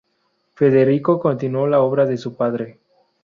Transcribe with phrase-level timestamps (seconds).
[0.55, 2.79] Federico continuó la obra de su padre.